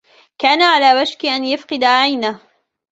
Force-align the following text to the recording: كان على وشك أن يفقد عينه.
كان 0.37 0.61
على 0.61 1.01
وشك 1.01 1.25
أن 1.25 1.45
يفقد 1.45 1.83
عينه. 1.83 2.39